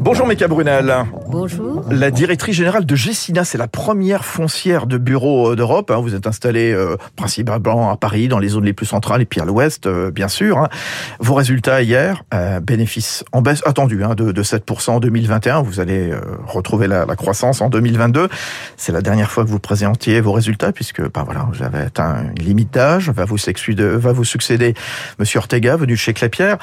[0.00, 1.04] Bonjour Meka Brunel.
[1.32, 1.82] Bonjour.
[1.90, 5.90] La directrice générale de Gessina, c'est la première foncière de bureaux euh, d'Europe.
[5.90, 5.96] hein.
[6.00, 9.40] Vous êtes installé euh, principalement à Paris, dans les zones les plus centrales et puis
[9.40, 10.58] à l'ouest, euh, bien sûr.
[10.58, 10.68] hein.
[11.20, 12.22] Vos résultats hier,
[12.62, 15.62] bénéfices en baisse attendus hein, de, de 7% en 2021.
[15.62, 16.12] Vous allez
[16.46, 18.28] retrouver la, croissance en 2022.
[18.76, 22.26] C'est la dernière fois que vous présentiez vos résultats puisque ben voilà, vous avez atteint
[22.36, 23.08] une limite d'âge.
[23.10, 24.74] Va vous succéder, va vous succéder
[25.18, 26.58] Monsieur Ortega, venu chez Klépierre.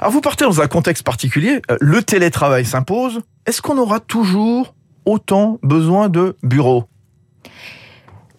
[0.00, 1.60] Alors vous partez dans un contexte particulier.
[1.80, 3.20] Le télétravail s'impose.
[3.46, 4.74] Est-ce qu'on aura toujours
[5.04, 6.84] autant besoin de bureaux?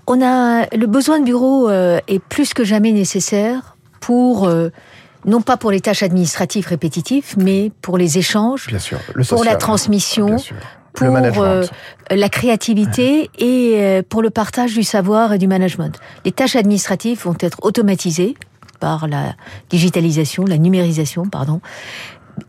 [0.08, 4.70] On a le besoin de bureau euh, est plus que jamais nécessaire pour euh,
[5.26, 9.00] non pas pour les tâches administratives répétitives, mais pour les échanges, Bien sûr.
[9.14, 10.56] Le pour la transmission, bien sûr.
[10.94, 11.08] pour
[11.44, 11.64] euh,
[12.10, 16.00] la créativité et euh, pour le partage du savoir et du management.
[16.26, 18.36] Les tâches administratives vont être automatisées
[18.80, 19.36] par la
[19.70, 21.62] digitalisation, la numérisation, pardon.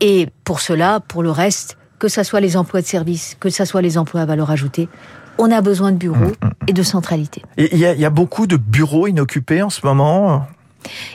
[0.01, 3.65] Et pour cela, pour le reste, que ça soit les emplois de service, que ça
[3.65, 4.89] soit les emplois à valeur ajoutée,
[5.37, 7.41] on a besoin de bureaux Mmh, et de centralité.
[7.57, 10.47] Il y, a, il y a beaucoup de bureaux inoccupés en ce moment.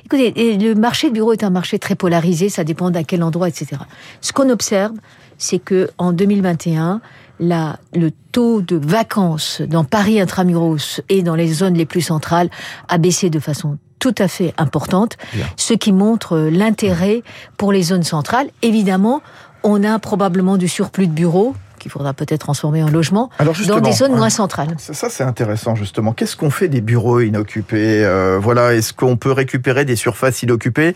[0.05, 3.49] Écoutez, le marché de bureau est un marché très polarisé, ça dépend d'à quel endroit,
[3.49, 3.83] etc.
[4.21, 4.93] Ce qu'on observe,
[5.39, 7.01] c'est que en 2021,
[7.39, 12.51] la, le taux de vacances dans Paris intramuros et dans les zones les plus centrales
[12.89, 15.47] a baissé de façon tout à fait importante, Bien.
[15.57, 17.23] ce qui montre euh, l'intérêt
[17.59, 18.49] pour les zones centrales.
[18.63, 19.21] Évidemment,
[19.63, 23.81] on a probablement du surplus de bureaux qu'il faudra peut-être transformer en logement Alors dans
[23.81, 24.75] des zones moins centrales.
[24.79, 26.13] Ça, ça, c'est intéressant justement.
[26.13, 30.95] Qu'est-ce qu'on fait des bureaux inoccupés Euh, Voilà, est-ce qu'on peut récupérer des surfaces inoccupées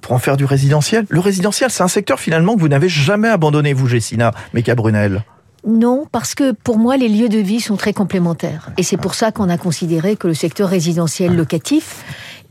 [0.00, 1.04] pour en faire du résidentiel?
[1.10, 5.24] Le résidentiel, c'est un secteur finalement que vous n'avez jamais abandonné, vous, Gessina, Meka Brunel.
[5.66, 8.68] Non, parce que pour moi, les lieux de vie sont très complémentaires.
[8.76, 12.04] Et c'est pour ça qu'on a considéré que le secteur résidentiel locatif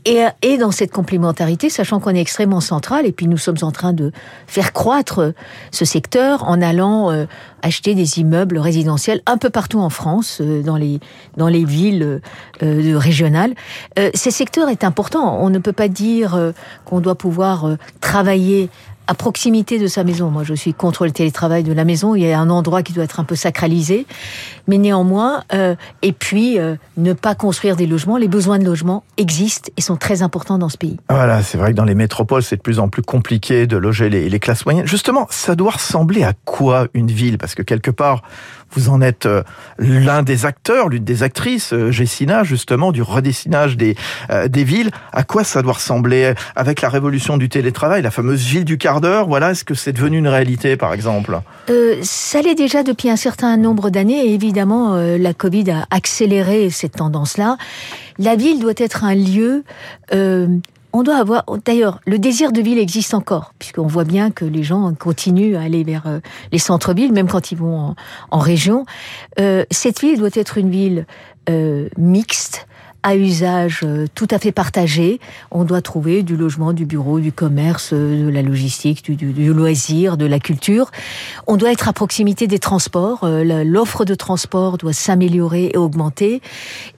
[0.04, 3.06] est, est dans cette complémentarité, sachant qu'on est extrêmement central.
[3.06, 4.12] Et puis nous sommes en train de
[4.46, 5.32] faire croître
[5.70, 7.26] ce secteur en allant euh,
[7.62, 11.00] acheter des immeubles résidentiels un peu partout en France, euh, dans les
[11.36, 12.20] dans les villes
[12.62, 13.54] euh, de- régionales.
[13.98, 15.38] Euh, ce secteur est important.
[15.40, 16.52] On ne peut pas dire euh,
[16.84, 18.70] qu'on doit pouvoir euh, travailler
[19.06, 20.30] à proximité de sa maison.
[20.30, 22.14] Moi, je suis contre le télétravail de la maison.
[22.14, 24.06] Il y a un endroit qui doit être un peu sacralisé,
[24.66, 28.16] mais néanmoins, euh, et puis euh, ne pas construire des logements.
[28.16, 30.98] Les besoins de logement existent et sont très importants dans ce pays.
[31.10, 34.08] Voilà, c'est vrai que dans les métropoles, c'est de plus en plus compliqué de loger
[34.08, 34.86] les classes moyennes.
[34.86, 37.38] Justement, ça doit ressembler à quoi une ville?
[37.38, 38.22] Parce que quelque part,
[38.74, 39.42] vous en êtes euh,
[39.78, 43.96] l'un des acteurs, l'une des actrices, euh, Gessina, justement, du redessinage des,
[44.30, 44.90] euh, des villes.
[45.12, 49.00] À quoi ça doit ressembler avec la révolution du télétravail, la fameuse ville du quart
[49.00, 51.40] d'heure Voilà, est-ce que c'est devenu une réalité, par exemple?
[51.70, 56.70] Euh, ça l'est déjà depuis un certain nombre d'années évidemment euh, la Covid a accéléré
[56.70, 57.56] cette tendance-là.
[58.18, 59.64] La ville doit être un lieu.
[60.94, 61.44] On doit avoir.
[61.64, 65.62] D'ailleurs, le désir de ville existe encore, puisqu'on voit bien que les gens continuent à
[65.62, 66.20] aller vers euh,
[66.52, 67.96] les centres-villes, même quand ils vont en,
[68.30, 68.86] en région.
[69.40, 71.06] Euh, cette ville doit être une ville
[71.50, 72.66] euh, mixte
[73.04, 75.20] à usage euh, tout à fait partagé.
[75.52, 79.32] On doit trouver du logement, du bureau, du commerce, euh, de la logistique, du, du,
[79.32, 80.90] du loisir, de la culture.
[81.46, 83.24] On doit être à proximité des transports.
[83.24, 86.40] euh, la- L'offre de transport doit s'améliorer et augmenter.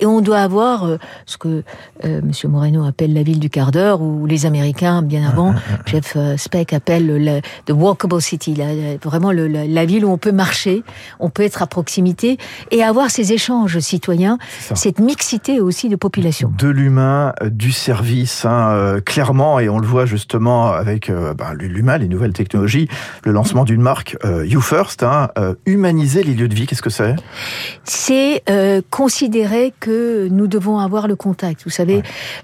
[0.01, 0.97] Et on doit avoir
[1.27, 1.65] ce que
[2.05, 5.55] euh, Monsieur Moreno appelle la ville du quart d'heure, ou les Américains, bien avant,
[5.87, 10.05] Jeff euh, Speck appelle le, the walkable city, la- la- vraiment le- la, la ville
[10.05, 10.85] où on peut marcher,
[11.19, 12.39] on peut être à proximité
[12.71, 14.39] et avoir ces échanges citoyens,
[14.77, 16.53] cette mixité aussi de population.
[16.57, 21.35] de l'humain, euh, du service, hein, euh, clairement, et on le voit justement avec euh,
[21.35, 22.89] ben, l'humain, les nouvelles technologies,
[23.25, 25.29] le lancement d'une marque You First, hein,
[25.67, 27.17] humaniser les lieux de vie, qu'est-ce que c'est?
[27.85, 31.63] C'est euh, considérer que nous devons avoir le contact.
[31.65, 32.03] Vous savez,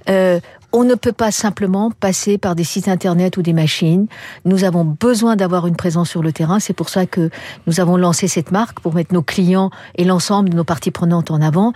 [0.08, 0.40] euh,
[0.72, 4.06] on ne peut pas simplement passer par des sites internet ou des machines.
[4.44, 6.60] Nous avons besoin d'avoir une présence sur le terrain.
[6.60, 7.30] C'est pour ça que
[7.66, 11.30] nous avons lancé cette marque pour mettre nos clients et l'ensemble de nos parties prenantes
[11.30, 11.72] en avant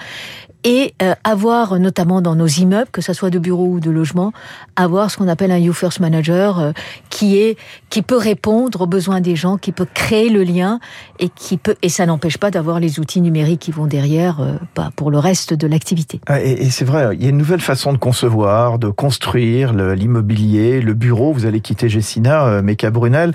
[0.66, 4.32] et euh, avoir, notamment dans nos immeubles, que ce soit de bureaux ou de logements,
[4.74, 6.72] avoir ce qu'on appelle un You First Manager euh,
[7.08, 7.56] qui est
[7.88, 10.80] qui peut répondre aux besoins des gens, qui peut créer le lien
[11.20, 14.56] et qui peut et ça n'empêche pas d'avoir les outils numériques qui vont derrière euh,
[14.74, 16.20] bah, pour le reste de l'activité.
[16.26, 19.72] Ah, Et, et c'est vrai, il y a une nouvelle façon de concevoir, de construire
[19.72, 21.32] l'immobilier, le bureau.
[21.32, 23.32] Vous allez quitter Gessina, euh, Meka Brunel.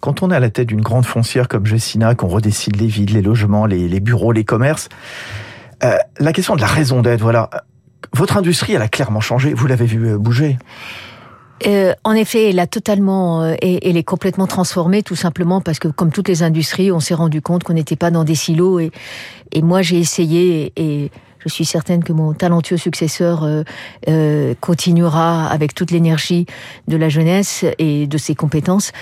[0.00, 3.12] Quand on est à la tête d'une grande foncière comme Gessina, qu'on redécide les villes,
[3.12, 4.88] les logements, les, les bureaux, les commerces,
[5.84, 7.50] euh, la question de la raison d'être, voilà.
[8.14, 9.54] Votre industrie, elle a clairement changé.
[9.54, 10.58] Vous l'avez vu euh, bouger.
[11.66, 15.78] Euh, en effet, elle a totalement, euh, et- elle est complètement transformée, tout simplement parce
[15.78, 18.80] que, comme toutes les industries, on s'est rendu compte qu'on n'était pas dans des silos.
[18.80, 18.90] Et,
[19.62, 21.10] moi, j'ai essayé, et
[21.44, 23.62] Je suis certaine que mon talentueux successeur euh,
[24.08, 26.46] euh, continuera avec toute l'énergie
[26.86, 28.92] de la jeunesse et de ses compétences.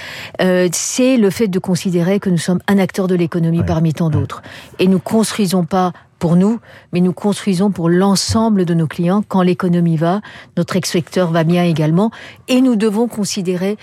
[0.41, 4.09] Euh, c'est le fait de considérer que nous sommes un acteur de l'économie parmi tant
[4.09, 4.43] d'autres.
[4.79, 6.61] Et nous construisons pas pour nous,
[6.93, 9.23] mais nous construisons pour l'ensemble de nos clients.
[9.27, 10.21] Quand l'économie va,
[10.57, 12.11] notre ex-secteur va bien également.
[12.49, 13.77] Et nous devons considérer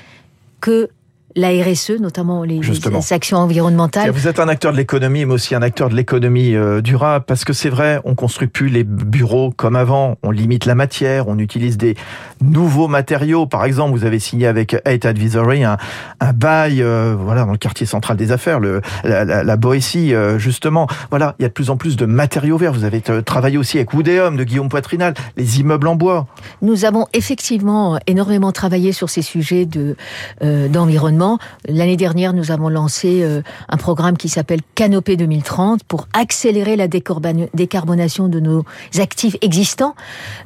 [0.62, 0.90] que
[1.38, 4.10] la RSE, notamment les, les, actions environnementales.
[4.10, 7.46] Vous êtes un acteur de l'économie, mais aussi un acteur de l'économie euh, durable, parce
[7.46, 11.38] que c'est vrai, on construit plus les bureaux comme avant, on limite la matière, on
[11.38, 11.96] utilise des
[12.42, 13.46] nouveaux matériaux.
[13.46, 15.78] Par exemple, vous avez signé avec Eight Advisory un,
[16.20, 20.16] un bail, euh, voilà, dans le quartier central des affaires, le, la, la, la Boétie,
[20.16, 20.88] euh, justement.
[21.12, 22.74] Voilà, il y a de plus en plus de matériaux verts.
[22.74, 26.26] Vous avez travaillé aussi avec Woodéum de Guillaume Poitrinal, les immeubles en bois.
[26.64, 29.96] Nous avons effectivement énormément travaillé sur ces sujets de
[30.42, 31.27] d'environnement
[31.68, 36.88] L'année dernière, nous avons lancé euh, un programme qui s'appelle Canopée 2030 pour accélérer la
[36.88, 38.64] décarbonation de nos
[38.98, 39.96] actifs existants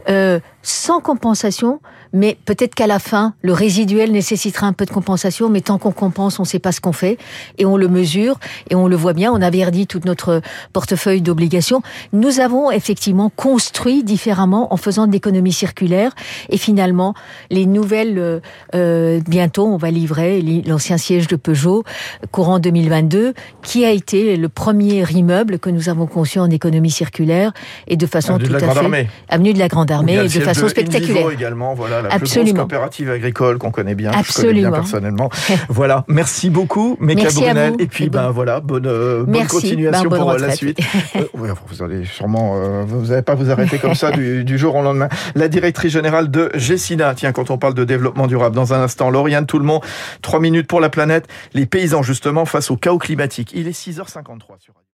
[0.09, 1.79] euh, sans compensation
[2.13, 5.91] mais peut-être qu'à la fin, le résiduel nécessitera un peu de compensation, mais tant qu'on
[5.91, 7.17] compense, on ne sait pas ce qu'on fait,
[7.57, 10.41] et on le mesure, et on le voit bien, on a verdit tout notre
[10.73, 11.81] portefeuille d'obligations.
[12.13, 16.11] Nous avons effectivement construit différemment en faisant de l'économie circulaire,
[16.49, 17.13] et finalement,
[17.49, 18.39] les nouvelles, euh,
[18.75, 21.83] euh bientôt, on va livrer l'ancien siège de Peugeot,
[22.31, 27.53] courant 2022, qui a été le premier immeuble que nous avons conçu en économie circulaire,
[27.87, 29.07] et de façon tout à fait...
[29.29, 31.29] Avenue de la Grande Armée, et de façon spectaculaire.
[31.31, 32.45] également, voilà la Absolument.
[32.45, 34.11] plus grosse coopérative agricole qu'on connaît bien.
[34.11, 34.31] Absolument.
[34.31, 35.29] Je connais bien personnellement.
[35.69, 36.05] voilà.
[36.07, 37.75] Merci beaucoup, Méca Brunel.
[37.79, 40.79] Et puis, ben voilà, bonne, euh, bonne continuation ben, pour euh, la suite.
[41.15, 44.75] euh, vous allez sûrement, euh, vous n'allez pas vous arrêter comme ça du, du, jour
[44.75, 45.09] au lendemain.
[45.35, 47.13] La directrice générale de Gessina.
[47.15, 49.81] Tiens, quand on parle de développement durable, dans un instant, Lauriane Tout le monde,
[50.21, 51.27] trois minutes pour la planète.
[51.53, 53.51] Les paysans, justement, face au chaos climatique.
[53.53, 54.73] Il est 6h53 sur